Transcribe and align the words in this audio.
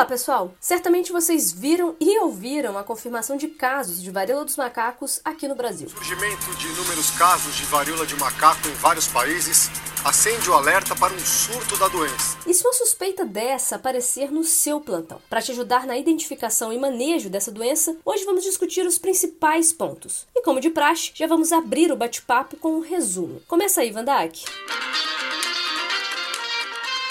Olá, 0.00 0.06
pessoal! 0.06 0.54
Certamente 0.58 1.12
vocês 1.12 1.52
viram 1.52 1.94
e 2.00 2.18
ouviram 2.20 2.78
a 2.78 2.82
confirmação 2.82 3.36
de 3.36 3.48
casos 3.48 4.02
de 4.02 4.10
varíola 4.10 4.46
dos 4.46 4.56
macacos 4.56 5.20
aqui 5.22 5.46
no 5.46 5.54
Brasil. 5.54 5.88
O 5.88 5.90
surgimento 5.90 6.54
de 6.54 6.68
inúmeros 6.68 7.10
casos 7.18 7.54
de 7.54 7.64
varíola 7.66 8.06
de 8.06 8.16
macaco 8.16 8.66
em 8.66 8.72
vários 8.76 9.06
países 9.06 9.68
acende 10.02 10.48
o 10.48 10.54
alerta 10.54 10.96
para 10.96 11.12
um 11.12 11.18
surto 11.18 11.76
da 11.76 11.86
doença. 11.88 12.38
E 12.46 12.54
se 12.54 12.64
uma 12.66 12.72
suspeita 12.72 13.26
dessa 13.26 13.76
aparecer 13.76 14.32
no 14.32 14.42
seu 14.42 14.80
plantão? 14.80 15.20
Para 15.28 15.42
te 15.42 15.52
ajudar 15.52 15.86
na 15.86 15.98
identificação 15.98 16.72
e 16.72 16.78
manejo 16.78 17.28
dessa 17.28 17.52
doença, 17.52 17.94
hoje 18.02 18.24
vamos 18.24 18.42
discutir 18.42 18.86
os 18.86 18.96
principais 18.96 19.70
pontos. 19.70 20.26
E 20.34 20.40
como 20.40 20.62
de 20.62 20.70
praxe, 20.70 21.12
já 21.14 21.26
vamos 21.26 21.52
abrir 21.52 21.92
o 21.92 21.96
bate-papo 21.96 22.56
com 22.56 22.72
um 22.72 22.80
resumo. 22.80 23.42
Começa 23.46 23.82
aí, 23.82 23.90
Vandak. 23.90 24.46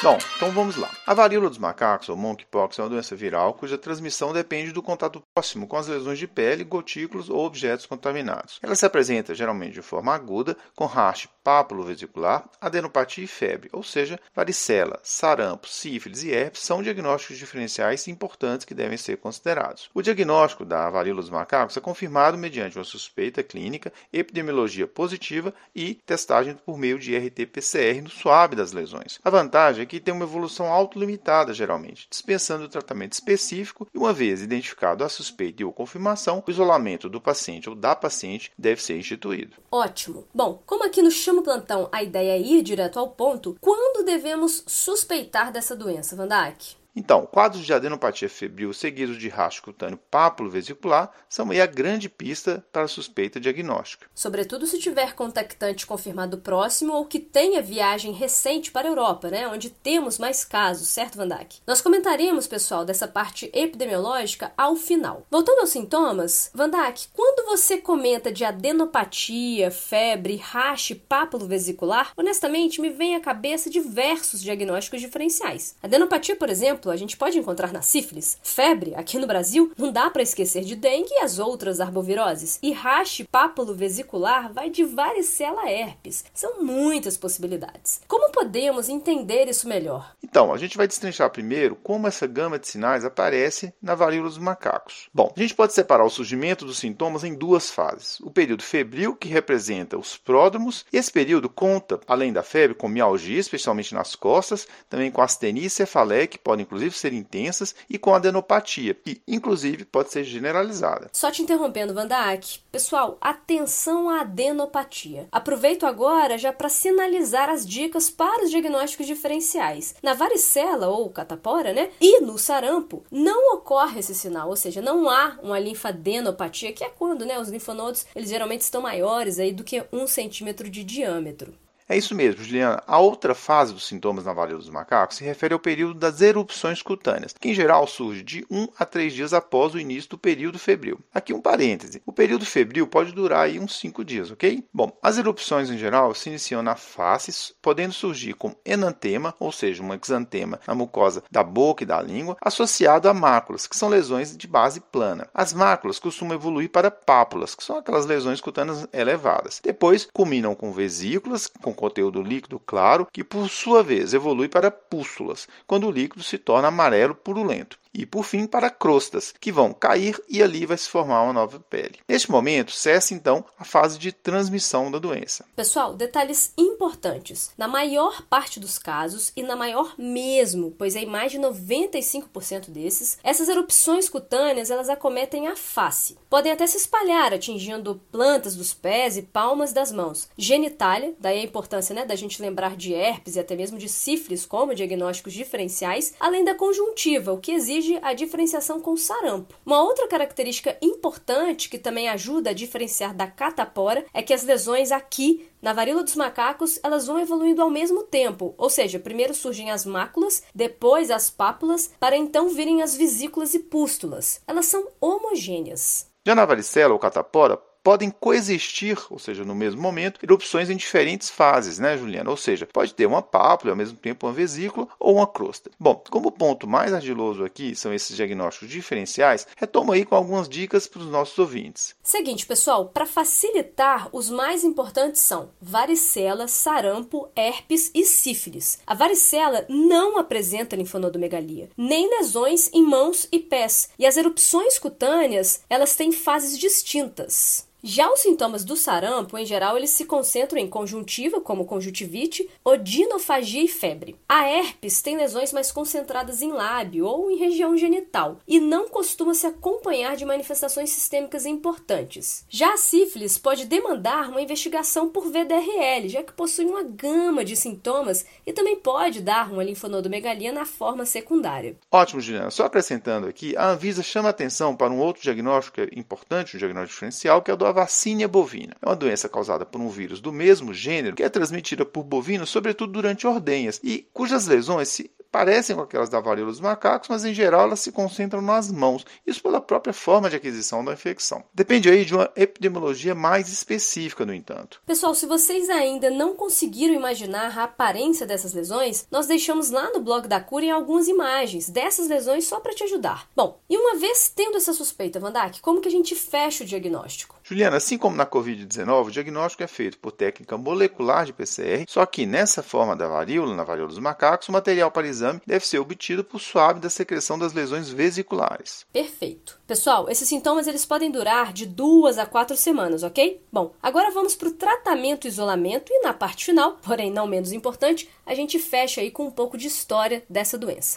Bom, 0.01 0.17
então 0.37 0.49
vamos 0.51 0.77
lá. 0.77 0.89
A 1.05 1.13
varíola 1.13 1.49
dos 1.49 1.57
macacos, 1.57 2.07
ou 2.07 2.15
monkeypox, 2.15 2.79
é 2.79 2.81
uma 2.81 2.89
doença 2.89 3.17
viral 3.17 3.53
cuja 3.53 3.77
transmissão 3.77 4.31
depende 4.31 4.71
do 4.71 4.81
contato 4.81 5.21
próximo 5.35 5.67
com 5.67 5.75
as 5.75 5.87
lesões 5.87 6.17
de 6.17 6.25
pele, 6.25 6.63
gotículos 6.63 7.29
ou 7.29 7.45
objetos 7.45 7.85
contaminados. 7.85 8.59
Ela 8.63 8.75
se 8.75 8.85
apresenta 8.85 9.35
geralmente 9.35 9.73
de 9.73 9.81
forma 9.81 10.15
aguda, 10.15 10.55
com 10.73 10.85
raste 10.85 11.27
pápulo 11.49 11.81
vesicular, 11.81 12.47
adenopatia 12.61 13.23
e 13.23 13.27
febre, 13.27 13.71
ou 13.73 13.81
seja, 13.81 14.19
varicela, 14.35 14.99
sarampo, 15.01 15.67
sífilis 15.67 16.21
e 16.21 16.29
herpes 16.29 16.61
são 16.61 16.83
diagnósticos 16.83 17.39
diferenciais 17.39 18.07
importantes 18.07 18.67
que 18.67 18.75
devem 18.75 18.99
ser 18.99 19.17
considerados. 19.17 19.89
O 19.91 20.03
diagnóstico 20.03 20.63
da 20.63 20.87
varíola 20.91 21.21
dos 21.21 21.31
macacos 21.31 21.75
é 21.75 21.81
confirmado 21.81 22.37
mediante 22.37 22.77
uma 22.77 22.83
suspeita 22.83 23.41
clínica, 23.41 23.91
epidemiologia 24.13 24.85
positiva 24.85 25.51
e 25.75 25.95
testagem 26.05 26.53
por 26.53 26.77
meio 26.77 26.99
de 26.99 27.17
RT-PCR 27.17 27.99
no 28.03 28.11
suave 28.11 28.55
das 28.55 28.71
lesões. 28.71 29.19
A 29.23 29.31
vantagem 29.31 29.81
é 29.81 29.87
que 29.87 29.99
tem 29.99 30.13
uma 30.13 30.25
evolução 30.25 30.71
autolimitada, 30.71 31.51
geralmente, 31.51 32.05
dispensando 32.11 32.65
o 32.65 32.69
tratamento 32.69 33.13
específico 33.13 33.87
e, 33.91 33.97
uma 33.97 34.13
vez 34.13 34.43
identificado 34.43 35.03
a 35.03 35.09
suspeita 35.09 35.63
e 35.63 35.65
ou 35.65 35.73
confirmação, 35.73 36.43
o 36.45 36.51
isolamento 36.51 37.09
do 37.09 37.19
paciente 37.19 37.67
ou 37.67 37.75
da 37.75 37.95
paciente 37.95 38.51
deve 38.55 38.83
ser 38.83 38.99
instituído. 38.99 39.57
Ótimo. 39.71 40.27
Bom, 40.31 40.61
como 40.63 40.85
aqui 40.85 41.01
no 41.01 41.09
Chama 41.09 41.38
Plantão 41.43 41.89
a 41.91 42.03
ideia 42.03 42.33
é 42.33 42.39
ir 42.39 42.61
direto 42.61 42.99
ao 42.99 43.09
ponto, 43.09 43.57
quando 43.59 44.05
devemos 44.05 44.63
suspeitar 44.67 45.51
dessa 45.51 45.75
doença, 45.75 46.15
Vandak? 46.15 46.78
Então, 46.95 47.25
quadros 47.25 47.65
de 47.65 47.73
adenopatia 47.73 48.27
febril 48.27 48.73
seguidos 48.73 49.17
de 49.17 49.29
rastro 49.29 49.63
cutâneo 49.63 49.99
pápulo-vesicular 50.09 51.11
são 51.29 51.51
aí 51.51 51.61
a 51.61 51.65
grande 51.65 52.09
pista 52.09 52.65
para 52.71 52.83
a 52.83 52.87
suspeita 52.87 53.39
diagnóstica. 53.39 54.07
Sobretudo 54.13 54.65
se 54.65 54.79
tiver 54.79 55.13
contactante 55.13 55.85
confirmado 55.85 56.39
próximo 56.39 56.93
ou 56.93 57.05
que 57.05 57.19
tenha 57.19 57.61
viagem 57.61 58.11
recente 58.11 58.71
para 58.71 58.87
a 58.87 58.91
Europa, 58.91 59.29
né, 59.29 59.47
onde 59.47 59.69
temos 59.69 60.17
mais 60.17 60.43
casos, 60.43 60.87
certo, 60.87 61.17
Vandak? 61.17 61.59
Nós 61.65 61.79
comentaremos, 61.79 62.47
pessoal, 62.47 62.83
dessa 62.83 63.07
parte 63.07 63.49
epidemiológica 63.53 64.51
ao 64.57 64.75
final. 64.75 65.25
Voltando 65.29 65.59
aos 65.59 65.69
sintomas, 65.69 66.49
Vandak, 66.53 67.07
quando 67.13 67.45
você 67.45 67.77
comenta 67.77 68.31
de 68.31 68.43
adenopatia, 68.43 69.69
febre, 69.69 70.37
rache 70.37 70.95
pápulo-vesicular, 70.95 72.11
honestamente 72.17 72.81
me 72.81 72.89
vem 72.89 73.15
à 73.15 73.19
cabeça 73.19 73.69
diversos 73.69 74.41
diagnósticos 74.41 75.01
diferenciais. 75.01 75.75
Adenopatia, 75.81 76.35
por 76.35 76.49
exemplo, 76.49 76.78
a 76.87 76.95
gente 76.95 77.17
pode 77.17 77.39
encontrar 77.39 77.73
na 77.73 77.81
sífilis, 77.81 78.37
febre, 78.43 78.93
aqui 78.93 79.17
no 79.17 79.25
Brasil, 79.25 79.71
não 79.75 79.91
dá 79.91 80.09
para 80.11 80.21
esquecer 80.21 80.63
de 80.63 80.75
dengue 80.75 81.09
e 81.11 81.23
as 81.23 81.39
outras 81.39 81.81
arboviroses. 81.81 82.59
E 82.61 82.71
rache 82.71 83.23
pápulo 83.23 83.73
vesicular 83.73 84.53
vai 84.53 84.69
de 84.69 84.83
varicela 84.83 85.67
herpes. 85.67 86.23
São 86.33 86.61
muitas 86.61 87.17
possibilidades. 87.17 88.01
Como 88.07 88.31
podemos 88.31 88.87
entender 88.87 89.47
isso 89.47 89.67
melhor? 89.67 90.15
Então, 90.23 90.53
a 90.53 90.57
gente 90.57 90.77
vai 90.77 90.87
destrinchar 90.87 91.31
primeiro 91.31 91.75
como 91.75 92.07
essa 92.07 92.27
gama 92.27 92.59
de 92.59 92.67
sinais 92.67 93.03
aparece 93.03 93.73
na 93.81 93.95
varíola 93.95 94.29
dos 94.29 94.37
macacos. 94.37 95.09
Bom, 95.11 95.33
a 95.35 95.39
gente 95.39 95.55
pode 95.55 95.73
separar 95.73 96.05
o 96.05 96.09
surgimento 96.09 96.65
dos 96.65 96.77
sintomas 96.77 97.23
em 97.23 97.33
duas 97.33 97.71
fases. 97.71 98.19
O 98.19 98.29
período 98.29 98.61
febril, 98.61 99.15
que 99.15 99.27
representa 99.27 99.97
os 99.97 100.17
pródromos, 100.17 100.85
e 100.93 100.97
esse 100.97 101.11
período 101.11 101.49
conta, 101.49 101.99
além 102.07 102.31
da 102.31 102.43
febre, 102.43 102.75
com 102.75 102.87
mialgia, 102.87 103.39
especialmente 103.39 103.93
nas 103.93 104.15
costas, 104.15 104.67
também 104.89 105.09
com 105.09 105.21
astenia 105.21 105.65
e 105.65 105.69
cefaleia, 105.69 106.27
que 106.27 106.37
podem 106.37 106.65
inclusive 106.69 106.95
ser 106.95 107.13
intensas, 107.13 107.73
e 107.89 107.97
com 107.97 108.13
adenopatia, 108.13 108.93
que 108.93 109.21
inclusive 109.27 109.85
pode 109.85 110.11
ser 110.11 110.23
generalizada. 110.23 111.09
Só 111.11 111.31
te 111.31 111.41
interrompendo, 111.41 111.95
Vandak. 111.95 112.59
Pessoal, 112.71 113.17
atenção 113.19 114.07
à 114.07 114.21
adenopatia. 114.21 115.27
Aproveito 115.31 115.87
agora 115.87 116.37
já 116.37 116.53
para 116.53 116.69
sinalizar 116.69 117.49
as 117.49 117.65
dicas 117.65 118.11
para 118.11 118.43
os 118.43 118.51
diagnósticos 118.51 119.07
diferenciais. 119.07 119.95
Na 120.03 120.13
varicela 120.13 120.87
ou 120.87 121.09
catapora, 121.09 121.73
né? 121.73 121.89
E 121.99 122.21
no 122.21 122.37
sarampo, 122.37 123.03
não 123.09 123.55
ocorre 123.55 123.99
esse 123.99 124.13
sinal, 124.13 124.49
ou 124.49 124.55
seja, 124.55 124.81
não 124.81 125.09
há 125.09 125.39
uma 125.41 125.59
linfadenopatia, 125.59 126.71
que 126.71 126.83
é 126.83 126.89
quando, 126.89 127.25
né, 127.25 127.39
os 127.39 127.49
linfonodos, 127.49 128.05
eles 128.15 128.29
geralmente 128.29 128.61
estão 128.61 128.81
maiores 128.81 129.39
aí 129.39 129.51
do 129.51 129.63
que 129.63 129.83
um 129.91 130.05
centímetro 130.05 130.69
de 130.69 130.83
diâmetro. 130.83 131.53
É 131.89 131.97
isso 131.97 132.13
mesmo, 132.13 132.43
Juliana. 132.43 132.83
A 132.85 132.99
outra 132.99 133.33
fase 133.33 133.73
dos 133.73 133.87
sintomas 133.87 134.25
na 134.25 134.31
varíola 134.31 134.59
dos 134.59 134.69
macacos 134.69 135.17
se 135.17 135.23
refere 135.23 135.55
ao 135.55 135.59
período 135.59 135.95
das 135.95 136.21
erupções 136.21 136.83
cutâneas, 136.83 137.33
que 137.33 137.49
em 137.49 137.53
geral 137.55 137.87
surge 137.87 138.21
de 138.21 138.45
1 138.47 138.67
a 138.77 138.85
3 138.85 139.11
dias 139.11 139.33
após 139.33 139.73
o 139.73 139.79
início 139.79 140.11
do 140.11 140.17
período 140.17 140.59
febril. 140.59 140.99
Aqui 141.11 141.33
um 141.33 141.41
parêntese. 141.41 141.99
O 142.05 142.13
período 142.13 142.45
febril 142.45 142.85
pode 142.85 143.11
durar 143.11 143.45
aí 143.45 143.59
uns 143.59 143.79
5 143.79 144.05
dias, 144.05 144.29
ok? 144.29 144.63
Bom, 144.71 144.95
as 145.01 145.17
erupções 145.17 145.71
em 145.71 145.79
geral 145.79 146.13
se 146.13 146.29
iniciam 146.29 146.61
na 146.61 146.75
face, 146.75 147.55
podendo 147.59 147.91
surgir 147.91 148.35
com 148.35 148.55
enantema, 148.63 149.33
ou 149.39 149.51
seja, 149.51 149.81
um 149.81 149.91
exantema 149.91 150.59
na 150.67 150.75
mucosa 150.75 151.23
da 151.31 151.41
boca 151.41 151.81
e 151.81 151.87
da 151.87 151.99
língua, 151.99 152.37
associado 152.39 153.09
a 153.09 153.15
máculas, 153.15 153.65
que 153.65 153.75
são 153.75 153.89
lesões 153.89 154.37
de 154.37 154.45
base 154.45 154.79
plana. 154.79 155.27
As 155.33 155.53
máculas 155.53 155.97
costumam 155.97 156.35
evoluir 156.35 156.69
para 156.69 156.91
pápulas, 156.91 157.55
que 157.55 157.63
são 157.63 157.77
aquelas 157.77 158.05
lesões 158.05 158.39
cutâneas 158.39 158.87
elevadas. 158.93 159.59
Depois 159.63 160.07
culminam 160.13 160.53
com 160.53 160.71
vesículas, 160.71 161.49
com 161.63 161.78
conteúdo 161.79 162.21
líquido 162.21 162.59
claro, 162.59 163.07
que 163.11 163.23
por 163.23 163.47
sua 163.47 163.81
vez 163.81 164.13
evolui 164.13 164.49
para 164.49 164.69
pústulas, 164.69 165.47
quando 165.65 165.87
o 165.87 165.91
líquido 165.91 166.21
se 166.21 166.37
torna 166.37 166.67
amarelo 166.67 167.15
purulento 167.15 167.79
e, 167.93 168.05
por 168.05 168.23
fim, 168.23 168.45
para 168.45 168.69
crostas, 168.69 169.33
que 169.39 169.51
vão 169.51 169.73
cair 169.73 170.21
e 170.29 170.41
ali 170.41 170.65
vai 170.65 170.77
se 170.77 170.89
formar 170.89 171.23
uma 171.23 171.33
nova 171.33 171.59
pele. 171.59 171.99
Neste 172.07 172.31
momento, 172.31 172.71
cessa 172.71 173.13
então 173.13 173.43
a 173.57 173.63
fase 173.63 173.97
de 173.97 174.11
transmissão 174.11 174.91
da 174.91 174.99
doença. 174.99 175.45
Pessoal, 175.55 175.93
detalhes 175.93 176.53
importantes. 176.57 177.51
Na 177.57 177.67
maior 177.67 178.21
parte 178.23 178.59
dos 178.59 178.77
casos, 178.77 179.31
e 179.35 179.43
na 179.43 179.55
maior 179.55 179.95
mesmo, 179.97 180.73
pois 180.77 180.95
em 180.95 181.05
mais 181.05 181.31
de 181.31 181.39
95% 181.39 182.69
desses, 182.69 183.17
essas 183.23 183.49
erupções 183.49 184.07
cutâneas 184.07 184.69
elas 184.69 184.89
acometem 184.89 185.47
a 185.47 185.55
face. 185.55 186.17
Podem 186.29 186.51
até 186.51 186.67
se 186.67 186.77
espalhar, 186.77 187.33
atingindo 187.33 188.01
plantas 188.11 188.55
dos 188.55 188.73
pés 188.73 189.17
e 189.17 189.23
palmas 189.23 189.73
das 189.73 189.91
mãos. 189.91 190.29
Genitália, 190.37 191.13
daí 191.19 191.39
a 191.39 191.43
importância 191.43 191.93
né, 191.95 192.05
da 192.05 192.15
gente 192.15 192.41
lembrar 192.41 192.75
de 192.75 192.93
herpes 192.93 193.35
e 193.35 193.39
até 193.39 193.55
mesmo 193.55 193.77
de 193.77 193.89
sífilis 193.89 194.45
como 194.45 194.75
diagnósticos 194.75 195.33
diferenciais, 195.33 196.13
além 196.19 196.43
da 196.43 196.55
conjuntiva, 196.55 197.33
o 197.33 197.39
que 197.39 197.51
exige 197.51 197.78
exige 197.79 197.99
a 198.01 198.13
diferenciação 198.13 198.79
com 198.79 198.95
sarampo. 198.95 199.55
Uma 199.65 199.81
outra 199.81 200.07
característica 200.07 200.77
importante 200.81 201.69
que 201.69 201.79
também 201.79 202.09
ajuda 202.09 202.51
a 202.51 202.53
diferenciar 202.53 203.15
da 203.15 203.25
catapora 203.25 204.05
é 204.13 204.21
que 204.21 204.33
as 204.33 204.43
lesões 204.43 204.91
aqui 204.91 205.49
na 205.61 205.73
varíola 205.73 206.03
dos 206.03 206.15
macacos, 206.15 206.79
elas 206.83 207.07
vão 207.07 207.19
evoluindo 207.19 207.61
ao 207.61 207.69
mesmo 207.69 208.03
tempo, 208.03 208.53
ou 208.57 208.69
seja, 208.69 208.99
primeiro 208.99 209.33
surgem 209.33 209.71
as 209.71 209.85
máculas, 209.85 210.43
depois 210.55 211.11
as 211.11 211.29
pápulas, 211.29 211.91
para 211.99 212.15
então 212.15 212.49
virem 212.49 212.81
as 212.81 212.95
vesículas 212.95 213.53
e 213.53 213.59
pústulas. 213.59 214.41
Elas 214.47 214.67
são 214.67 214.87
homogêneas. 215.01 216.07
Já 216.25 216.33
na 216.33 216.45
varicela 216.45 216.93
ou 216.93 216.99
catapora, 216.99 217.61
podem 217.89 218.11
coexistir, 218.11 218.99
ou 219.09 219.17
seja, 219.17 219.43
no 219.43 219.55
mesmo 219.55 219.81
momento, 219.81 220.19
erupções 220.21 220.69
em 220.69 220.77
diferentes 220.77 221.27
fases, 221.27 221.79
né, 221.79 221.97
Juliana? 221.97 222.29
Ou 222.29 222.37
seja, 222.37 222.67
pode 222.71 222.93
ter 222.93 223.07
uma 223.07 223.23
pápula, 223.23 223.71
ao 223.71 223.75
mesmo 223.75 223.97
tempo 223.97 224.27
uma 224.27 224.31
vesícula 224.31 224.87
ou 224.99 225.15
uma 225.15 225.25
crosta. 225.25 225.71
Bom, 225.79 226.03
como 226.07 226.27
o 226.27 226.31
ponto 226.31 226.67
mais 226.67 226.93
ardiloso 226.93 227.43
aqui 227.43 227.75
são 227.75 227.91
esses 227.91 228.15
diagnósticos 228.15 228.69
diferenciais, 228.69 229.47
retomo 229.57 229.91
aí 229.91 230.05
com 230.05 230.13
algumas 230.13 230.47
dicas 230.47 230.85
para 230.85 231.01
os 231.01 231.07
nossos 231.07 231.39
ouvintes. 231.39 231.95
Seguinte, 232.03 232.45
pessoal, 232.45 232.89
para 232.89 233.07
facilitar, 233.07 234.07
os 234.13 234.29
mais 234.29 234.63
importantes 234.63 235.21
são 235.21 235.49
varicela, 235.59 236.47
sarampo, 236.47 237.27
herpes 237.35 237.89
e 237.95 238.05
sífilis. 238.05 238.77
A 238.85 238.93
varicela 238.93 239.65
não 239.67 240.19
apresenta 240.19 240.75
linfonodomegalia, 240.75 241.71
nem 241.75 242.07
lesões 242.07 242.69
em 242.71 242.83
mãos 242.83 243.27
e 243.31 243.39
pés, 243.39 243.89
e 243.97 244.05
as 244.05 244.15
erupções 244.15 244.77
cutâneas, 244.77 245.61
elas 245.67 245.95
têm 245.95 246.11
fases 246.11 246.55
distintas. 246.55 247.67
Já 247.81 248.11
os 248.11 248.19
sintomas 248.19 248.65
do 248.65 248.75
sarampo, 248.75 249.37
em 249.37 249.45
geral, 249.45 249.77
eles 249.77 249.91
se 249.91 250.03
concentram 250.03 250.59
em 250.59 250.67
conjuntiva, 250.67 251.39
como 251.39 251.63
conjuntivite, 251.63 252.49
odinofagia 252.63 253.63
e 253.63 253.69
febre. 253.69 254.17
A 254.27 254.45
herpes 254.45 255.01
tem 255.01 255.15
lesões 255.15 255.53
mais 255.53 255.71
concentradas 255.71 256.41
em 256.41 256.51
lábio 256.51 257.05
ou 257.05 257.31
em 257.31 257.37
região 257.37 257.77
genital 257.77 258.37
e 258.45 258.59
não 258.59 258.89
costuma 258.89 259.33
se 259.33 259.47
acompanhar 259.47 260.17
de 260.17 260.25
manifestações 260.25 260.89
sistêmicas 260.89 261.45
importantes. 261.45 262.43
Já 262.49 262.73
a 262.73 262.77
sífilis 262.77 263.37
pode 263.37 263.65
demandar 263.65 264.29
uma 264.29 264.41
investigação 264.41 265.07
por 265.07 265.31
VDRL, 265.31 266.09
já 266.09 266.21
que 266.21 266.33
possui 266.33 266.65
uma 266.65 266.83
gama 266.83 267.45
de 267.45 267.55
sintomas 267.55 268.25
e 268.45 268.51
também 268.51 268.75
pode 268.75 269.21
dar 269.21 269.49
uma 269.49 269.63
linfonodomegalia 269.63 270.51
na 270.51 270.65
forma 270.65 271.05
secundária. 271.05 271.77
Ótimo, 271.89 272.19
Juliana. 272.19 272.51
Só 272.51 272.65
acrescentando 272.65 273.25
aqui, 273.27 273.55
a 273.55 273.69
Anvisa 273.69 274.03
chama 274.03 274.27
atenção 274.27 274.75
para 274.75 274.91
um 274.91 274.99
outro 274.99 275.21
diagnóstico 275.21 275.79
importante, 275.97 276.57
um 276.57 276.59
diagnóstico 276.59 276.95
diferencial, 276.95 277.41
que 277.41 277.49
é 277.49 277.53
o 277.53 277.57
do 277.57 277.68
a 277.69 277.73
vacínia 277.73 278.27
bovina. 278.27 278.75
É 278.81 278.85
uma 278.87 278.95
doença 278.95 279.29
causada 279.29 279.65
por 279.65 279.79
um 279.79 279.89
vírus 279.89 280.19
do 280.19 280.31
mesmo 280.31 280.73
gênero 280.73 281.15
que 281.15 281.23
é 281.23 281.29
transmitida 281.29 281.85
por 281.85 282.03
bovinos, 282.03 282.49
sobretudo 282.49 282.91
durante 282.91 283.27
ordenhas, 283.27 283.79
e 283.83 284.07
cujas 284.13 284.47
lesões 284.47 284.89
se 284.89 285.11
parecem 285.31 285.75
com 285.75 285.81
aquelas 285.81 286.09
da 286.09 286.19
varíola 286.19 286.51
dos 286.51 286.59
macacos, 286.59 287.09
mas 287.09 287.25
em 287.25 287.33
geral 287.33 287.61
elas 287.61 287.79
se 287.79 287.91
concentram 287.91 288.41
nas 288.41 288.71
mãos, 288.71 289.05
isso 289.25 289.41
pela 289.41 289.61
própria 289.61 289.93
forma 289.93 290.29
de 290.29 290.35
aquisição 290.35 290.83
da 290.83 290.93
infecção. 290.93 291.43
Depende 291.53 291.89
aí 291.89 292.05
de 292.05 292.15
uma 292.15 292.31
epidemiologia 292.35 293.13
mais 293.13 293.49
específica, 293.49 294.25
no 294.25 294.33
entanto. 294.33 294.81
Pessoal, 294.85 295.13
se 295.13 295.25
vocês 295.25 295.69
ainda 295.69 296.09
não 296.09 296.35
conseguiram 296.35 296.93
imaginar 296.93 297.57
a 297.57 297.63
aparência 297.63 298.25
dessas 298.25 298.53
lesões, 298.53 299.05
nós 299.11 299.27
deixamos 299.27 299.69
lá 299.69 299.91
no 299.91 300.01
blog 300.01 300.27
da 300.27 300.39
Cura 300.39 300.65
em 300.65 300.71
algumas 300.71 301.07
imagens 301.07 301.69
dessas 301.69 302.07
lesões 302.07 302.45
só 302.45 302.59
para 302.59 302.73
te 302.73 302.83
ajudar. 302.83 303.27
Bom, 303.35 303.59
e 303.69 303.77
uma 303.77 303.95
vez 303.95 304.31
tendo 304.35 304.57
essa 304.57 304.73
suspeita, 304.73 305.19
Vandak, 305.19 305.61
como 305.61 305.81
que 305.81 305.87
a 305.87 305.91
gente 305.91 306.15
fecha 306.15 306.63
o 306.63 306.67
diagnóstico? 306.67 307.37
Juliana, 307.43 307.77
assim 307.77 307.97
como 307.97 308.15
na 308.15 308.25
Covid-19, 308.25 309.07
o 309.07 309.11
diagnóstico 309.11 309.63
é 309.63 309.67
feito 309.67 309.97
por 309.97 310.11
técnica 310.11 310.57
molecular 310.57 311.25
de 311.25 311.33
PCR, 311.33 311.85
só 311.87 312.05
que 312.05 312.25
nessa 312.25 312.61
forma 312.61 312.95
da 312.95 313.07
varíola, 313.07 313.55
na 313.55 313.63
varíola 313.63 313.89
dos 313.89 313.99
macacos, 313.99 314.49
o 314.49 314.51
material 314.51 314.91
para 314.91 315.07
exame 315.19 315.41
deve 315.45 315.65
ser 315.65 315.79
obtido 315.79 316.23
por 316.23 316.39
suave 316.39 316.79
da 316.79 316.89
secreção 316.89 317.37
das 317.37 317.53
lesões 317.53 317.89
vesiculares. 317.89 318.85
Perfeito. 318.91 319.59
Pessoal, 319.67 320.09
esses 320.09 320.27
sintomas 320.27 320.67
eles 320.67 320.85
podem 320.85 321.11
durar 321.11 321.53
de 321.53 321.65
duas 321.65 322.17
a 322.17 322.25
quatro 322.25 322.55
semanas, 322.55 323.03
ok? 323.03 323.41
Bom, 323.51 323.73
agora 323.81 324.11
vamos 324.11 324.35
para 324.35 324.49
o 324.49 324.53
tratamento 324.53 325.25
e 325.25 325.27
isolamento 325.27 325.91
e 325.91 326.01
na 326.01 326.13
parte 326.13 326.45
final, 326.45 326.77
porém 326.81 327.11
não 327.11 327.27
menos 327.27 327.51
importante, 327.51 328.09
a 328.25 328.33
gente 328.33 328.57
fecha 328.57 329.01
aí 329.01 329.11
com 329.11 329.25
um 329.27 329.31
pouco 329.31 329.57
de 329.57 329.67
história 329.67 330.23
dessa 330.29 330.57
doença. 330.57 330.95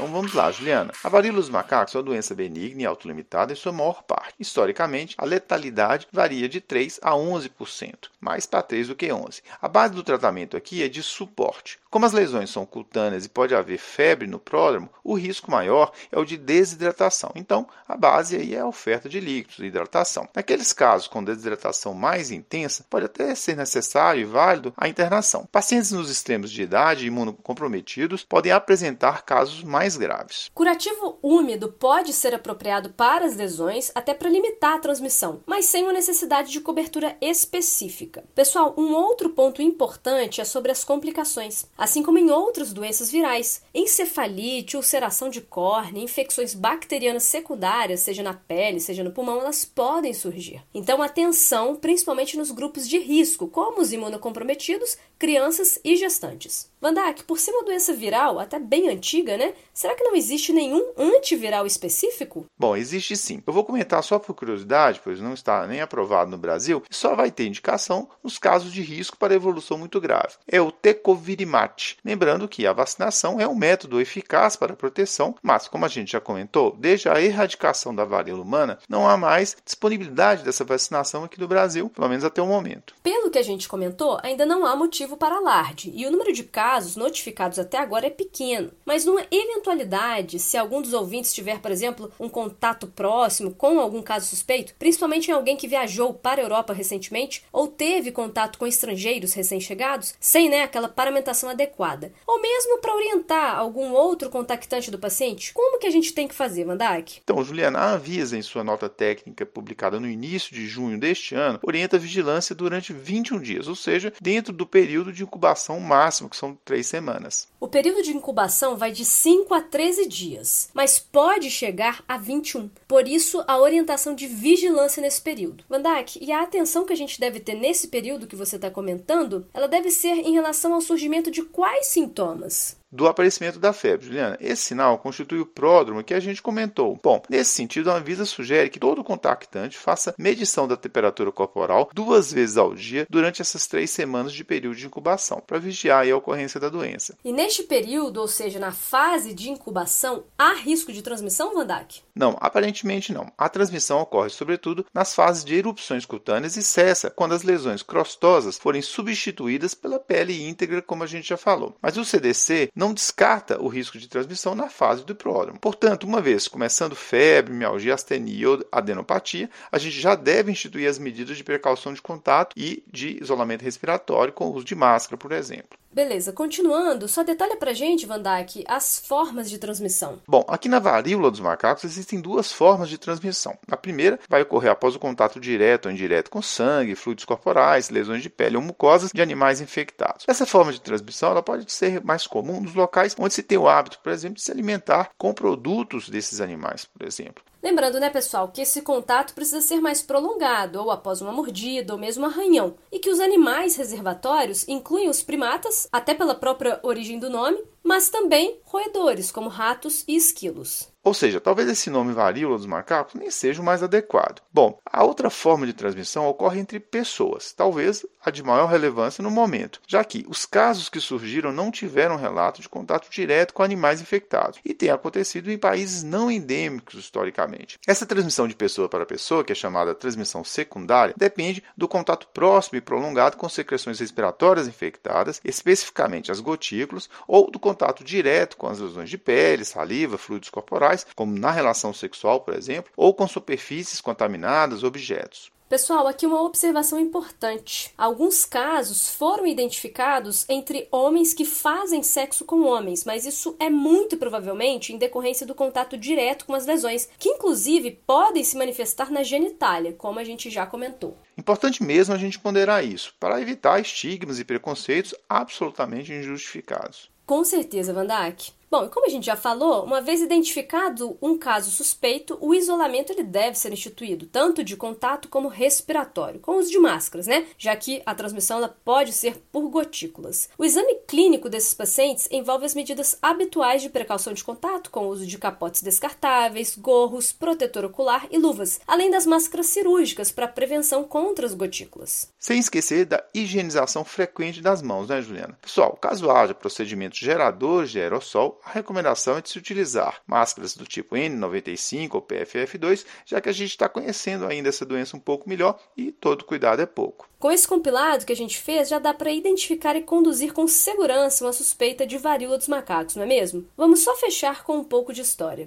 Então 0.00 0.10
vamos 0.10 0.32
lá, 0.32 0.50
Juliana. 0.50 0.94
A 1.04 1.10
varíola 1.10 1.36
dos 1.36 1.50
macacos 1.50 1.94
é 1.94 1.98
uma 1.98 2.04
doença 2.04 2.34
benigna 2.34 2.80
e 2.80 2.86
autolimitada 2.86 3.52
em 3.52 3.54
sua 3.54 3.70
maior 3.70 4.02
parte. 4.02 4.32
Historicamente, 4.40 5.14
a 5.18 5.26
letalidade 5.26 6.08
varia 6.10 6.48
de 6.48 6.58
3 6.58 7.00
a 7.02 7.10
11%, 7.10 8.08
mais 8.18 8.46
para 8.46 8.62
3 8.62 8.88
do 8.88 8.96
que 8.96 9.12
11. 9.12 9.42
A 9.60 9.68
base 9.68 9.92
do 9.92 10.02
tratamento 10.02 10.56
aqui 10.56 10.82
é 10.82 10.88
de 10.88 11.02
suporte. 11.02 11.78
Como 11.90 12.06
as 12.06 12.12
lesões 12.12 12.48
são 12.50 12.64
cutâneas 12.64 13.24
e 13.24 13.28
pode 13.28 13.52
haver 13.52 13.76
febre 13.76 14.26
no 14.26 14.38
pródromo, 14.38 14.88
o 15.02 15.14
risco 15.14 15.50
maior 15.50 15.92
é 16.10 16.18
o 16.18 16.24
de 16.24 16.38
desidratação. 16.38 17.32
Então, 17.34 17.68
a 17.86 17.96
base 17.96 18.36
aí 18.36 18.54
é 18.54 18.60
a 18.60 18.66
oferta 18.66 19.08
de 19.08 19.18
líquidos 19.18 19.58
e 19.58 19.64
hidratação. 19.64 20.28
Naqueles 20.32 20.72
casos 20.72 21.08
com 21.08 21.22
desidratação 21.22 21.92
mais 21.92 22.30
intensa, 22.30 22.86
pode 22.88 23.06
até 23.06 23.34
ser 23.34 23.56
necessário 23.56 24.22
e 24.22 24.24
válido 24.24 24.72
a 24.76 24.88
internação. 24.88 25.48
Pacientes 25.50 25.90
nos 25.90 26.08
extremos 26.08 26.50
de 26.50 26.62
idade 26.62 27.06
imunocomprometidos 27.06 28.22
podem 28.22 28.52
apresentar 28.52 29.22
casos 29.22 29.64
mais 29.64 29.89
mais 29.90 29.96
graves. 29.96 30.50
Curativo 30.54 31.18
úmido 31.22 31.72
pode 31.72 32.12
ser 32.12 32.34
apropriado 32.34 32.90
para 32.90 33.24
as 33.24 33.36
lesões 33.36 33.90
até 33.94 34.14
para 34.14 34.30
limitar 34.30 34.74
a 34.74 34.78
transmissão, 34.78 35.42
mas 35.46 35.66
sem 35.66 35.82
uma 35.82 35.92
necessidade 35.92 36.52
de 36.52 36.60
cobertura 36.60 37.16
específica. 37.20 38.24
Pessoal, 38.34 38.74
um 38.76 38.94
outro 38.94 39.30
ponto 39.30 39.60
importante 39.60 40.40
é 40.40 40.44
sobre 40.44 40.70
as 40.70 40.84
complicações, 40.84 41.66
assim 41.76 42.02
como 42.02 42.18
em 42.18 42.30
outras 42.30 42.72
doenças 42.72 43.10
virais. 43.10 43.62
Encefalite, 43.74 44.76
ulceração 44.76 45.28
de 45.28 45.40
córnea, 45.40 46.02
infecções 46.02 46.54
bacterianas 46.54 47.24
secundárias, 47.24 48.00
seja 48.00 48.22
na 48.22 48.34
pele, 48.34 48.80
seja 48.80 49.02
no 49.02 49.12
pulmão, 49.12 49.40
elas 49.40 49.64
podem 49.64 50.14
surgir. 50.14 50.62
Então, 50.72 51.02
atenção, 51.02 51.74
principalmente 51.74 52.36
nos 52.36 52.50
grupos 52.50 52.88
de 52.88 52.98
risco, 52.98 53.48
como 53.48 53.80
os 53.80 53.92
imunocomprometidos, 53.92 54.96
crianças 55.18 55.80
e 55.82 55.96
gestantes. 55.96 56.69
Vandak, 56.80 57.24
por 57.24 57.38
ser 57.38 57.50
uma 57.50 57.64
doença 57.64 57.92
viral, 57.92 58.38
até 58.38 58.58
bem 58.58 58.88
antiga, 58.88 59.36
né? 59.36 59.52
Será 59.74 59.94
que 59.94 60.02
não 60.02 60.16
existe 60.16 60.50
nenhum 60.50 60.92
antiviral 60.96 61.66
específico? 61.66 62.46
Bom, 62.58 62.74
existe 62.74 63.18
sim. 63.18 63.42
Eu 63.46 63.52
vou 63.52 63.64
comentar 63.64 64.02
só 64.02 64.18
por 64.18 64.32
curiosidade, 64.32 64.98
pois 65.04 65.20
não 65.20 65.34
está 65.34 65.66
nem 65.66 65.82
aprovado 65.82 66.30
no 66.30 66.38
Brasil, 66.38 66.82
e 66.90 66.94
só 66.94 67.14
vai 67.14 67.30
ter 67.30 67.46
indicação 67.46 68.08
nos 68.24 68.38
casos 68.38 68.72
de 68.72 68.80
risco 68.80 69.18
para 69.18 69.34
evolução 69.34 69.76
muito 69.76 70.00
grave. 70.00 70.36
É 70.48 70.58
o 70.58 70.72
tecovirimat. 70.72 71.98
Lembrando 72.02 72.48
que 72.48 72.66
a 72.66 72.72
vacinação 72.72 73.38
é 73.38 73.46
um 73.46 73.54
método 73.54 74.00
eficaz 74.00 74.56
para 74.56 74.72
a 74.72 74.76
proteção, 74.76 75.34
mas 75.42 75.68
como 75.68 75.84
a 75.84 75.88
gente 75.88 76.12
já 76.12 76.20
comentou, 76.20 76.74
desde 76.78 77.10
a 77.10 77.20
erradicação 77.20 77.94
da 77.94 78.06
varíola 78.06 78.42
humana, 78.42 78.78
não 78.88 79.06
há 79.06 79.18
mais 79.18 79.54
disponibilidade 79.66 80.42
dessa 80.42 80.64
vacinação 80.64 81.24
aqui 81.24 81.38
no 81.38 81.46
Brasil, 81.46 81.90
pelo 81.90 82.08
menos 82.08 82.24
até 82.24 82.40
o 82.40 82.46
momento. 82.46 82.94
Pelo 83.02 83.30
que 83.30 83.38
a 83.38 83.42
gente 83.42 83.68
comentou, 83.68 84.18
ainda 84.22 84.46
não 84.46 84.64
há 84.64 84.74
motivo 84.74 85.18
para 85.18 85.36
alarde, 85.36 85.92
e 85.94 86.06
o 86.06 86.10
número 86.10 86.32
de 86.32 86.42
casos 86.42 86.69
notificados 86.96 87.58
até 87.58 87.78
agora 87.78 88.06
é 88.06 88.10
pequeno, 88.10 88.72
mas 88.84 89.04
numa 89.04 89.26
eventualidade 89.30 90.38
se 90.38 90.56
algum 90.56 90.80
dos 90.80 90.92
ouvintes 90.92 91.32
tiver, 91.32 91.60
por 91.60 91.70
exemplo, 91.70 92.10
um 92.18 92.28
contato 92.28 92.86
próximo 92.86 93.54
com 93.54 93.80
algum 93.80 94.02
caso 94.02 94.26
suspeito, 94.26 94.74
principalmente 94.78 95.30
em 95.30 95.34
alguém 95.34 95.56
que 95.56 95.68
viajou 95.68 96.14
para 96.14 96.40
a 96.40 96.44
Europa 96.44 96.72
recentemente 96.72 97.44
ou 97.52 97.66
teve 97.68 98.12
contato 98.12 98.58
com 98.58 98.66
estrangeiros 98.66 99.32
recém-chegados, 99.32 100.14
sem 100.20 100.48
né, 100.48 100.62
aquela 100.62 100.88
paramentação 100.88 101.50
adequada, 101.50 102.12
ou 102.26 102.40
mesmo 102.40 102.78
para 102.78 102.94
orientar 102.94 103.58
algum 103.58 103.92
outro 103.92 104.30
contactante 104.30 104.90
do 104.90 104.98
paciente, 104.98 105.52
como 105.52 105.78
que 105.78 105.86
a 105.86 105.90
gente 105.90 106.12
tem 106.12 106.28
que 106.28 106.34
fazer, 106.34 106.64
Mandak? 106.64 107.20
Então, 107.22 107.42
Juliana, 107.42 107.78
a 107.78 107.92
Avisa, 107.94 108.36
em 108.36 108.42
sua 108.42 108.62
nota 108.62 108.88
técnica 108.88 109.44
publicada 109.46 109.98
no 109.98 110.08
início 110.08 110.54
de 110.54 110.66
junho 110.66 110.98
deste 110.98 111.34
ano, 111.34 111.58
orienta 111.62 111.96
a 111.96 112.00
vigilância 112.00 112.54
durante 112.54 112.92
21 112.92 113.40
dias, 113.40 113.68
ou 113.68 113.74
seja, 113.74 114.12
dentro 114.20 114.52
do 114.52 114.66
período 114.66 115.12
de 115.12 115.22
incubação 115.22 115.80
máximo, 115.80 116.28
que 116.28 116.36
são 116.36 116.54
três 116.64 116.86
semanas. 116.86 117.48
O 117.58 117.68
período 117.68 118.02
de 118.02 118.16
incubação 118.16 118.76
vai 118.76 118.92
de 118.92 119.04
5 119.04 119.52
a 119.52 119.60
13 119.60 120.06
dias, 120.06 120.70
mas 120.72 120.98
pode 120.98 121.50
chegar 121.50 122.02
a 122.08 122.16
21. 122.16 122.70
Por 122.86 123.06
isso, 123.06 123.42
a 123.46 123.58
orientação 123.58 124.14
de 124.14 124.26
vigilância 124.26 125.00
nesse 125.00 125.20
período. 125.20 125.64
Vandak, 125.68 126.18
e 126.22 126.32
a 126.32 126.42
atenção 126.42 126.84
que 126.84 126.92
a 126.92 126.96
gente 126.96 127.20
deve 127.20 127.40
ter 127.40 127.54
nesse 127.54 127.88
período 127.88 128.26
que 128.26 128.36
você 128.36 128.56
está 128.56 128.70
comentando, 128.70 129.46
ela 129.52 129.68
deve 129.68 129.90
ser 129.90 130.14
em 130.14 130.32
relação 130.32 130.72
ao 130.74 130.80
surgimento 130.80 131.30
de 131.30 131.42
quais 131.42 131.86
sintomas? 131.86 132.79
Do 132.90 133.06
aparecimento 133.06 133.58
da 133.58 133.72
febre. 133.72 134.06
Juliana, 134.06 134.36
esse 134.40 134.62
sinal 134.62 134.98
constitui 134.98 135.40
o 135.40 135.46
pródromo 135.46 136.02
que 136.02 136.14
a 136.14 136.20
gente 136.20 136.42
comentou. 136.42 136.98
Bom, 137.02 137.22
nesse 137.28 137.52
sentido, 137.52 137.90
a 137.90 137.96
Anvisa 137.96 138.24
sugere 138.24 138.70
que 138.70 138.80
todo 138.80 139.04
contactante 139.04 139.78
faça 139.78 140.14
medição 140.18 140.66
da 140.66 140.76
temperatura 140.76 141.30
corporal 141.30 141.90
duas 141.94 142.32
vezes 142.32 142.56
ao 142.56 142.74
dia 142.74 143.06
durante 143.08 143.40
essas 143.42 143.66
três 143.66 143.90
semanas 143.90 144.32
de 144.32 144.44
período 144.44 144.76
de 144.76 144.86
incubação, 144.86 145.42
para 145.46 145.58
vigiar 145.58 146.06
a 146.06 146.16
ocorrência 146.16 146.58
da 146.58 146.68
doença. 146.68 147.16
E 147.24 147.32
neste 147.32 147.62
período, 147.62 148.20
ou 148.20 148.28
seja, 148.28 148.58
na 148.58 148.72
fase 148.72 149.34
de 149.34 149.50
incubação, 149.50 150.24
há 150.36 150.54
risco 150.54 150.92
de 150.92 151.02
transmissão, 151.02 151.54
Vandak? 151.54 152.02
Não, 152.14 152.36
aparentemente 152.40 153.12
não. 153.12 153.30
A 153.36 153.48
transmissão 153.48 154.00
ocorre 154.00 154.30
sobretudo 154.30 154.84
nas 154.92 155.14
fases 155.14 155.44
de 155.44 155.54
erupções 155.54 156.04
cutâneas 156.04 156.56
e 156.56 156.62
cessa 156.62 157.10
quando 157.10 157.34
as 157.34 157.42
lesões 157.42 157.82
crostosas 157.82 158.58
forem 158.58 158.82
substituídas 158.82 159.74
pela 159.74 159.98
pele 159.98 160.46
íntegra, 160.46 160.82
como 160.82 161.04
a 161.04 161.06
gente 161.06 161.28
já 161.28 161.36
falou. 161.36 161.76
Mas 161.80 161.96
o 161.96 162.04
CDC 162.04 162.70
não 162.80 162.94
descarta 162.94 163.60
o 163.60 163.68
risco 163.68 163.98
de 163.98 164.08
transmissão 164.08 164.54
na 164.54 164.70
fase 164.70 165.04
do 165.04 165.14
pródromo. 165.14 165.60
Portanto, 165.60 166.04
uma 166.04 166.22
vez 166.22 166.48
começando 166.48 166.96
febre, 166.96 167.52
mialgia, 167.52 167.92
astenia 167.92 168.48
ou 168.48 168.64
adenopatia, 168.72 169.50
a 169.70 169.76
gente 169.76 170.00
já 170.00 170.14
deve 170.14 170.50
instituir 170.50 170.88
as 170.88 170.98
medidas 170.98 171.36
de 171.36 171.44
precaução 171.44 171.92
de 171.92 172.00
contato 172.00 172.54
e 172.56 172.82
de 172.90 173.22
isolamento 173.22 173.62
respiratório 173.62 174.32
com 174.32 174.46
o 174.46 174.54
uso 174.54 174.64
de 174.64 174.74
máscara, 174.74 175.18
por 175.18 175.30
exemplo. 175.30 175.78
Beleza, 175.92 176.32
continuando, 176.32 177.08
só 177.08 177.24
detalha 177.24 177.56
pra 177.56 177.72
gente, 177.72 178.06
Van 178.06 178.22
Dijk, 178.22 178.62
as 178.68 179.00
formas 179.04 179.50
de 179.50 179.58
transmissão. 179.58 180.20
Bom, 180.26 180.44
aqui 180.46 180.68
na 180.68 180.78
varíola 180.78 181.32
dos 181.32 181.40
macacos 181.40 181.82
existem 181.82 182.20
duas 182.20 182.52
formas 182.52 182.88
de 182.88 182.96
transmissão. 182.96 183.58
A 183.68 183.76
primeira 183.76 184.16
vai 184.28 184.42
ocorrer 184.42 184.70
após 184.70 184.94
o 184.94 185.00
contato 185.00 185.40
direto 185.40 185.86
ou 185.86 185.92
indireto 185.92 186.30
com 186.30 186.40
sangue, 186.40 186.94
fluidos 186.94 187.24
corporais, 187.24 187.90
lesões 187.90 188.22
de 188.22 188.30
pele 188.30 188.56
ou 188.56 188.62
mucosas 188.62 189.10
de 189.12 189.20
animais 189.20 189.60
infectados. 189.60 190.24
Essa 190.28 190.46
forma 190.46 190.72
de 190.72 190.80
transmissão 190.80 191.32
ela 191.32 191.42
pode 191.42 191.70
ser 191.72 192.00
mais 192.04 192.24
comum 192.24 192.62
nos 192.70 192.74
locais 192.76 193.14
onde 193.18 193.34
se 193.34 193.42
tem 193.42 193.58
o 193.58 193.68
hábito, 193.68 193.98
por 194.02 194.12
exemplo, 194.12 194.36
de 194.36 194.42
se 194.42 194.50
alimentar 194.50 195.10
com 195.18 195.34
produtos 195.34 196.08
desses 196.08 196.40
animais, 196.40 196.84
por 196.84 197.06
exemplo. 197.06 197.44
Lembrando, 197.62 198.00
né, 198.00 198.08
pessoal, 198.08 198.48
que 198.48 198.62
esse 198.62 198.80
contato 198.80 199.34
precisa 199.34 199.60
ser 199.60 199.80
mais 199.80 200.00
prolongado, 200.00 200.80
ou 200.80 200.90
após 200.90 201.20
uma 201.20 201.32
mordida, 201.32 201.92
ou 201.92 201.98
mesmo 201.98 202.24
um 202.24 202.26
arranhão, 202.26 202.74
e 202.90 202.98
que 202.98 203.10
os 203.10 203.20
animais 203.20 203.76
reservatórios 203.76 204.66
incluem 204.66 205.08
os 205.08 205.22
primatas, 205.22 205.86
até 205.92 206.14
pela 206.14 206.34
própria 206.34 206.80
origem 206.82 207.18
do 207.18 207.28
nome, 207.28 207.62
mas 207.82 208.08
também 208.08 208.58
roedores, 208.64 209.30
como 209.30 209.50
ratos 209.50 210.04
e 210.08 210.16
esquilos. 210.16 210.89
Ou 211.02 211.14
seja, 211.14 211.40
talvez 211.40 211.68
esse 211.68 211.88
nome 211.88 212.12
varíola 212.12 212.58
dos 212.58 212.66
macacos 212.66 213.14
nem 213.14 213.30
seja 213.30 213.62
o 213.62 213.64
mais 213.64 213.82
adequado. 213.82 214.42
Bom, 214.52 214.78
a 214.84 215.02
outra 215.02 215.30
forma 215.30 215.66
de 215.66 215.72
transmissão 215.72 216.28
ocorre 216.28 216.60
entre 216.60 216.78
pessoas, 216.78 217.52
talvez 217.52 218.04
a 218.22 218.30
de 218.30 218.42
maior 218.42 218.66
relevância 218.66 219.22
no 219.22 219.30
momento, 219.30 219.80
já 219.86 220.04
que 220.04 220.26
os 220.28 220.44
casos 220.44 220.90
que 220.90 221.00
surgiram 221.00 221.52
não 221.52 221.70
tiveram 221.70 222.16
relato 222.16 222.60
de 222.60 222.68
contato 222.68 223.08
direto 223.10 223.54
com 223.54 223.62
animais 223.62 224.00
infectados 224.00 224.60
e 224.64 224.74
tem 224.74 224.90
acontecido 224.90 225.50
em 225.50 225.56
países 225.56 226.02
não 226.02 226.30
endêmicos 226.30 226.94
historicamente. 226.96 227.78
Essa 227.86 228.04
transmissão 228.04 228.46
de 228.46 228.54
pessoa 228.54 228.88
para 228.88 229.06
pessoa, 229.06 229.42
que 229.42 229.52
é 229.52 229.54
chamada 229.54 229.94
transmissão 229.94 230.44
secundária, 230.44 231.14
depende 231.16 231.62
do 231.76 231.88
contato 231.88 232.28
próximo 232.28 232.76
e 232.76 232.80
prolongado 232.80 233.38
com 233.38 233.48
secreções 233.48 233.98
respiratórias 233.98 234.68
infectadas, 234.68 235.40
especificamente 235.44 236.30
as 236.30 236.40
gotículas, 236.40 237.08
ou 237.26 237.50
do 237.50 237.58
contato 237.58 238.04
direto 238.04 238.56
com 238.56 238.66
as 238.66 238.78
lesões 238.78 239.08
de 239.08 239.16
pele, 239.16 239.64
saliva, 239.64 240.18
fluidos 240.18 240.50
corporais, 240.50 240.89
como 241.14 241.38
na 241.38 241.50
relação 241.50 241.92
sexual, 241.92 242.40
por 242.40 242.54
exemplo, 242.54 242.92
ou 242.96 243.14
com 243.14 243.26
superfícies 243.26 244.00
contaminadas, 244.00 244.82
objetos. 244.82 245.50
Pessoal, 245.70 246.08
aqui 246.08 246.26
uma 246.26 246.42
observação 246.42 246.98
importante. 246.98 247.94
Alguns 247.96 248.44
casos 248.44 249.08
foram 249.10 249.46
identificados 249.46 250.44
entre 250.48 250.88
homens 250.90 251.32
que 251.32 251.44
fazem 251.44 252.02
sexo 252.02 252.44
com 252.44 252.64
homens, 252.64 253.04
mas 253.04 253.24
isso 253.24 253.54
é 253.56 253.70
muito 253.70 254.16
provavelmente 254.16 254.92
em 254.92 254.98
decorrência 254.98 255.46
do 255.46 255.54
contato 255.54 255.96
direto 255.96 256.44
com 256.44 256.54
as 256.54 256.66
lesões, 256.66 257.08
que 257.16 257.28
inclusive 257.28 257.92
podem 258.04 258.42
se 258.42 258.58
manifestar 258.58 259.12
na 259.12 259.22
genitália, 259.22 259.92
como 259.92 260.18
a 260.18 260.24
gente 260.24 260.50
já 260.50 260.66
comentou. 260.66 261.16
Importante 261.38 261.84
mesmo 261.84 262.12
a 262.12 262.18
gente 262.18 262.40
ponderar 262.40 262.84
isso, 262.84 263.14
para 263.20 263.40
evitar 263.40 263.80
estigmas 263.80 264.40
e 264.40 264.44
preconceitos 264.44 265.14
absolutamente 265.28 266.12
injustificados. 266.12 267.08
Com 267.24 267.44
certeza, 267.44 267.92
Vandak. 267.92 268.52
Bom, 268.70 268.84
e 268.84 268.88
como 268.88 269.06
a 269.06 269.08
gente 269.08 269.26
já 269.26 269.34
falou, 269.34 269.82
uma 269.84 270.00
vez 270.00 270.20
identificado 270.20 271.18
um 271.20 271.36
caso 271.36 271.72
suspeito, 271.72 272.38
o 272.40 272.54
isolamento 272.54 273.10
ele 273.10 273.24
deve 273.24 273.58
ser 273.58 273.72
instituído, 273.72 274.26
tanto 274.26 274.62
de 274.62 274.76
contato 274.76 275.28
como 275.28 275.48
respiratório, 275.48 276.38
com 276.38 276.56
uso 276.56 276.70
de 276.70 276.78
máscaras, 276.78 277.26
né? 277.26 277.48
Já 277.58 277.74
que 277.74 278.00
a 278.06 278.14
transmissão 278.14 278.58
ela 278.58 278.68
pode 278.84 279.12
ser 279.12 279.42
por 279.50 279.68
gotículas. 279.68 280.48
O 280.56 280.64
exame 280.64 280.99
clínico 281.10 281.48
desses 281.48 281.74
pacientes 281.74 282.28
envolve 282.30 282.64
as 282.64 282.72
medidas 282.72 283.18
habituais 283.20 283.82
de 283.82 283.90
precaução 283.90 284.32
de 284.32 284.44
contato, 284.44 284.92
com 284.92 285.06
o 285.06 285.08
uso 285.08 285.26
de 285.26 285.38
capotes 285.38 285.82
descartáveis, 285.82 286.76
gorros, 286.76 287.32
protetor 287.32 287.84
ocular 287.84 288.28
e 288.30 288.38
luvas, 288.38 288.80
além 288.86 289.10
das 289.10 289.26
máscaras 289.26 289.66
cirúrgicas 289.66 290.30
para 290.30 290.46
prevenção 290.46 291.02
contra 291.02 291.44
as 291.44 291.52
gotículas. 291.52 292.32
Sem 292.38 292.60
esquecer 292.60 293.06
da 293.06 293.24
higienização 293.34 294.04
frequente 294.04 294.62
das 294.62 294.82
mãos, 294.82 295.08
né, 295.08 295.20
Juliana? 295.20 295.58
Pessoal, 295.60 295.96
caso 295.96 296.30
haja 296.30 296.54
procedimentos 296.54 297.18
geradores 297.18 297.90
de 297.90 298.00
aerossol, 298.00 298.60
a 298.64 298.70
recomendação 298.70 299.36
é 299.36 299.42
de 299.42 299.50
se 299.50 299.58
utilizar 299.58 300.22
máscaras 300.28 300.76
do 300.76 300.84
tipo 300.84 301.16
N95 301.16 302.14
ou 302.14 302.22
PFF2, 302.22 303.04
já 303.26 303.40
que 303.40 303.48
a 303.48 303.52
gente 303.52 303.70
está 303.70 303.88
conhecendo 303.88 304.46
ainda 304.46 304.68
essa 304.68 304.86
doença 304.86 305.16
um 305.16 305.20
pouco 305.20 305.48
melhor 305.48 305.76
e 305.96 306.12
todo 306.12 306.44
cuidado 306.44 306.80
é 306.80 306.86
pouco. 306.86 307.28
Com 307.40 307.50
esse 307.50 307.66
compilado 307.66 308.26
que 308.26 308.32
a 308.34 308.36
gente 308.36 308.58
fez, 308.58 308.90
já 308.90 308.98
dá 308.98 309.14
para 309.14 309.32
identificar 309.32 309.96
e 309.96 310.02
conduzir 310.02 310.52
com 310.52 310.68
segurança 310.68 310.99
uma 311.40 311.52
suspeita 311.52 312.06
de 312.06 312.18
varíola 312.18 312.58
dos 312.58 312.68
macacos, 312.68 313.16
não 313.16 313.22
é 313.22 313.26
mesmo? 313.26 313.66
Vamos 313.76 314.00
só 314.00 314.14
fechar 314.16 314.62
com 314.62 314.76
um 314.76 314.84
pouco 314.84 315.12
de 315.12 315.22
história. 315.22 315.66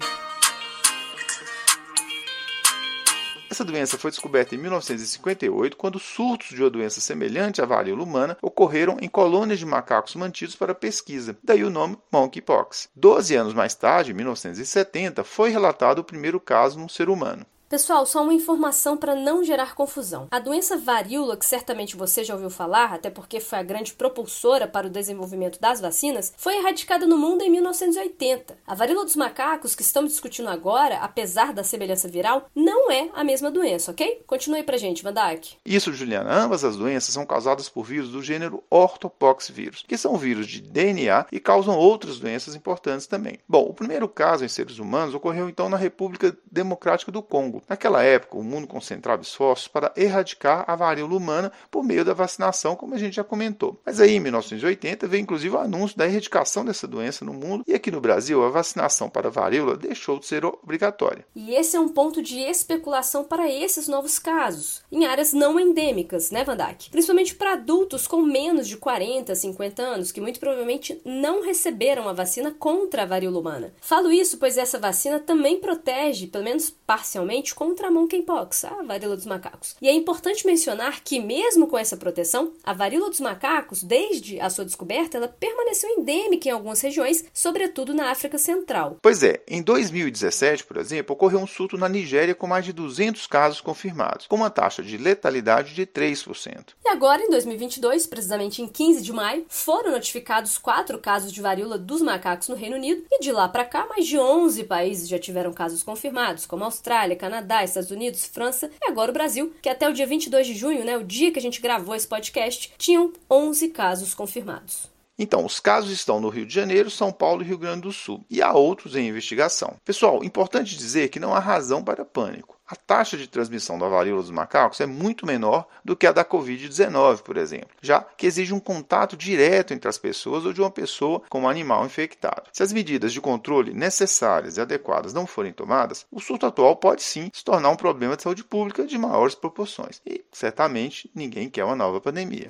Essa 3.53 3.63
doença 3.63 3.99
foi 3.99 4.09
descoberta 4.09 4.55
em 4.55 4.57
1958, 4.57 5.77
quando 5.77 5.99
surtos 5.99 6.49
de 6.49 6.63
uma 6.63 6.71
doença 6.71 6.99
semelhante 6.99 7.61
à 7.61 7.65
varíola 7.65 8.01
humana 8.01 8.37
ocorreram 8.41 8.97
em 8.99 9.07
colônias 9.07 9.59
de 9.59 9.65
macacos 9.65 10.15
mantidos 10.15 10.55
para 10.55 10.73
pesquisa, 10.73 11.37
daí 11.43 11.63
o 11.63 11.69
nome 11.69 11.95
monkeypox. 12.11 12.89
Doze 12.95 13.35
anos 13.35 13.53
mais 13.53 13.75
tarde, 13.75 14.09
em 14.09 14.15
1970, 14.15 15.23
foi 15.23 15.51
relatado 15.51 15.99
o 15.99 16.03
primeiro 16.03 16.39
caso 16.39 16.79
num 16.79 16.89
ser 16.89 17.09
humano. 17.09 17.45
Pessoal, 17.73 18.05
só 18.05 18.21
uma 18.21 18.35
informação 18.35 18.95
para 18.95 19.15
não 19.15 19.43
gerar 19.43 19.73
confusão. 19.73 20.27
A 20.29 20.37
doença 20.37 20.77
varíola, 20.77 21.35
que 21.35 21.43
certamente 21.43 21.97
você 21.97 22.23
já 22.23 22.35
ouviu 22.35 22.51
falar, 22.51 22.93
até 22.93 23.09
porque 23.09 23.39
foi 23.39 23.57
a 23.57 23.63
grande 23.63 23.95
propulsora 23.95 24.67
para 24.67 24.85
o 24.85 24.91
desenvolvimento 24.91 25.59
das 25.59 25.81
vacinas, 25.81 26.31
foi 26.37 26.57
erradicada 26.57 27.07
no 27.07 27.17
mundo 27.17 27.41
em 27.41 27.49
1980. 27.49 28.55
A 28.67 28.75
varíola 28.75 29.05
dos 29.05 29.15
macacos, 29.15 29.73
que 29.73 29.81
estamos 29.81 30.11
discutindo 30.11 30.49
agora, 30.49 30.97
apesar 30.97 31.51
da 31.51 31.63
semelhança 31.63 32.07
viral, 32.07 32.45
não 32.53 32.91
é 32.91 33.09
a 33.11 33.23
mesma 33.23 33.49
doença, 33.49 33.89
ok? 33.89 34.21
Continue 34.27 34.61
pra 34.61 34.77
gente, 34.77 35.01
Vandak. 35.01 35.55
Isso, 35.65 35.91
Juliana. 35.91 36.31
Ambas 36.31 36.63
as 36.63 36.77
doenças 36.77 37.11
são 37.11 37.25
causadas 37.25 37.69
por 37.69 37.85
vírus 37.85 38.09
do 38.09 38.21
gênero 38.21 38.63
ortopoxvírus, 38.69 39.83
que 39.87 39.97
são 39.97 40.15
vírus 40.15 40.45
de 40.45 40.61
DNA 40.61 41.25
e 41.31 41.39
causam 41.39 41.75
outras 41.75 42.19
doenças 42.19 42.53
importantes 42.53 43.07
também. 43.07 43.39
Bom, 43.49 43.63
o 43.63 43.73
primeiro 43.73 44.07
caso 44.07 44.45
em 44.45 44.47
seres 44.47 44.77
humanos 44.77 45.15
ocorreu 45.15 45.49
então 45.49 45.69
na 45.69 45.77
República 45.77 46.37
Democrática 46.51 47.11
do 47.11 47.23
Congo, 47.23 47.62
Naquela 47.67 48.03
época, 48.03 48.37
o 48.37 48.43
mundo 48.43 48.67
concentrava 48.67 49.21
esforços 49.21 49.67
para 49.67 49.91
erradicar 49.95 50.63
a 50.67 50.75
varíola 50.75 51.15
humana 51.15 51.51
por 51.71 51.83
meio 51.83 52.05
da 52.05 52.13
vacinação, 52.13 52.75
como 52.75 52.93
a 52.93 52.97
gente 52.97 53.15
já 53.15 53.23
comentou. 53.23 53.79
Mas 53.85 53.99
aí, 53.99 54.15
em 54.15 54.19
1980, 54.19 55.07
veio 55.07 55.21
inclusive 55.21 55.55
o 55.55 55.59
anúncio 55.59 55.97
da 55.97 56.05
erradicação 56.05 56.63
dessa 56.63 56.87
doença 56.87 57.25
no 57.25 57.33
mundo 57.33 57.63
e 57.67 57.73
aqui 57.73 57.89
no 57.89 58.01
Brasil, 58.01 58.43
a 58.43 58.49
vacinação 58.49 59.09
para 59.09 59.27
a 59.27 59.31
varíola 59.31 59.75
deixou 59.75 60.19
de 60.19 60.25
ser 60.25 60.45
obrigatória. 60.45 61.25
E 61.35 61.55
esse 61.55 61.75
é 61.75 61.79
um 61.79 61.89
ponto 61.89 62.21
de 62.21 62.39
especulação 62.39 63.23
para 63.23 63.51
esses 63.51 63.87
novos 63.87 64.19
casos, 64.19 64.83
em 64.91 65.05
áreas 65.05 65.33
não 65.33 65.59
endêmicas, 65.59 66.31
né, 66.31 66.43
Vandak? 66.43 66.89
Principalmente 66.89 67.35
para 67.35 67.53
adultos 67.53 68.07
com 68.07 68.21
menos 68.21 68.67
de 68.67 68.77
40, 68.77 69.33
50 69.33 69.81
anos, 69.81 70.11
que 70.11 70.21
muito 70.21 70.39
provavelmente 70.39 70.99
não 71.03 71.43
receberam 71.43 72.07
a 72.07 72.13
vacina 72.13 72.51
contra 72.51 73.03
a 73.03 73.05
varíola 73.05 73.39
humana. 73.39 73.73
Falo 73.81 74.11
isso 74.11 74.37
pois 74.37 74.57
essa 74.57 74.77
vacina 74.77 75.19
também 75.19 75.59
protege, 75.59 76.27
pelo 76.27 76.43
menos 76.43 76.69
parcialmente, 76.69 77.52
contra 77.53 77.87
a 77.87 77.91
monkeypox, 77.91 78.65
a 78.65 78.83
varíola 78.83 79.15
dos 79.15 79.25
macacos. 79.25 79.75
E 79.81 79.87
é 79.87 79.93
importante 79.93 80.45
mencionar 80.45 81.01
que, 81.03 81.19
mesmo 81.19 81.67
com 81.67 81.77
essa 81.77 81.95
proteção, 81.95 82.53
a 82.63 82.73
varíola 82.73 83.09
dos 83.09 83.19
macacos, 83.19 83.83
desde 83.83 84.39
a 84.39 84.49
sua 84.49 84.65
descoberta, 84.65 85.17
ela 85.17 85.27
permaneceu 85.27 85.89
endêmica 85.89 86.49
em 86.49 86.51
algumas 86.51 86.81
regiões, 86.81 87.25
sobretudo 87.33 87.93
na 87.93 88.11
África 88.11 88.37
Central. 88.37 88.97
Pois 89.01 89.23
é, 89.23 89.41
em 89.47 89.61
2017, 89.61 90.65
por 90.65 90.77
exemplo, 90.77 91.13
ocorreu 91.13 91.39
um 91.39 91.47
surto 91.47 91.77
na 91.77 91.87
Nigéria 91.87 92.35
com 92.35 92.47
mais 92.47 92.65
de 92.65 92.73
200 92.73 93.27
casos 93.27 93.61
confirmados, 93.61 94.27
com 94.27 94.35
uma 94.35 94.49
taxa 94.49 94.81
de 94.81 94.97
letalidade 94.97 95.73
de 95.73 95.85
3%. 95.85 96.73
E 96.83 96.89
agora, 96.89 97.21
em 97.21 97.29
2022, 97.29 98.07
precisamente 98.07 98.61
em 98.61 98.67
15 98.67 99.01
de 99.01 99.13
maio, 99.13 99.45
foram 99.47 99.91
notificados 99.91 100.57
quatro 100.57 100.97
casos 100.97 101.31
de 101.31 101.41
varíola 101.41 101.77
dos 101.77 102.01
macacos 102.01 102.47
no 102.47 102.55
Reino 102.55 102.75
Unido, 102.75 103.03
e 103.11 103.19
de 103.19 103.31
lá 103.31 103.47
para 103.47 103.65
cá, 103.65 103.85
mais 103.87 104.07
de 104.07 104.17
11 104.17 104.63
países 104.63 105.07
já 105.07 105.19
tiveram 105.19 105.53
casos 105.53 105.83
confirmados, 105.83 106.45
como 106.45 106.63
Austrália, 106.63 107.15
Canadá, 107.15 107.42
Canadá, 107.43 107.63
Estados 107.63 107.91
Unidos, 107.91 108.25
França 108.25 108.71
e 108.81 108.89
agora 108.89 109.11
o 109.11 109.13
Brasil, 109.13 109.53
que 109.61 109.69
até 109.69 109.87
o 109.87 109.93
dia 109.93 110.07
22 110.07 110.47
de 110.47 110.55
junho, 110.55 110.85
né, 110.85 110.97
o 110.97 111.03
dia 111.03 111.31
que 111.31 111.39
a 111.39 111.41
gente 111.41 111.61
gravou 111.61 111.93
esse 111.93 112.07
podcast, 112.07 112.73
tinham 112.77 113.11
11 113.29 113.69
casos 113.69 114.13
confirmados. 114.13 114.92
Então, 115.17 115.45
os 115.45 115.59
casos 115.59 115.91
estão 115.91 116.19
no 116.19 116.29
Rio 116.29 116.45
de 116.45 116.53
Janeiro, 116.53 116.89
São 116.89 117.11
Paulo 117.11 117.41
e 117.41 117.45
Rio 117.45 117.57
Grande 117.57 117.81
do 117.81 117.91
Sul, 117.91 118.25
e 118.29 118.41
há 118.41 118.51
outros 118.51 118.95
em 118.95 119.07
investigação. 119.07 119.75
Pessoal, 119.85 120.23
importante 120.23 120.75
dizer 120.75 121.09
que 121.09 121.19
não 121.19 121.33
há 121.33 121.39
razão 121.39 121.83
para 121.83 122.03
pânico. 122.03 122.57
A 122.65 122.75
taxa 122.75 123.17
de 123.17 123.27
transmissão 123.27 123.77
da 123.77 123.87
varíola 123.87 124.21
dos 124.21 124.31
macacos 124.31 124.81
é 124.81 124.85
muito 124.85 125.27
menor 125.27 125.67
do 125.85 125.95
que 125.95 126.07
a 126.07 126.11
da 126.11 126.25
Covid-19, 126.25 127.21
por 127.21 127.37
exemplo, 127.37 127.69
já 127.81 128.01
que 128.01 128.25
exige 128.25 128.53
um 128.53 128.59
contato 128.59 129.15
direto 129.15 129.73
entre 129.73 129.87
as 129.87 129.99
pessoas 129.99 130.45
ou 130.45 130.53
de 130.53 130.61
uma 130.61 130.71
pessoa 130.71 131.21
com 131.29 131.41
um 131.41 131.49
animal 131.49 131.85
infectado. 131.85 132.49
Se 132.51 132.63
as 132.63 132.73
medidas 132.73 133.13
de 133.13 133.21
controle 133.21 133.73
necessárias 133.73 134.57
e 134.57 134.61
adequadas 134.61 135.13
não 135.13 135.27
forem 135.27 135.53
tomadas, 135.53 136.05
o 136.11 136.19
surto 136.19 136.47
atual 136.47 136.75
pode 136.75 137.03
sim 137.03 137.29
se 137.31 137.43
tornar 137.43 137.69
um 137.69 137.75
problema 137.75 138.15
de 138.15 138.23
saúde 138.23 138.43
pública 138.43 138.87
de 138.87 138.97
maiores 138.97 139.35
proporções. 139.35 140.01
E 140.05 140.23
certamente 140.31 141.11
ninguém 141.13 141.49
quer 141.49 141.65
uma 141.65 141.75
nova 141.75 142.01
pandemia. 142.01 142.49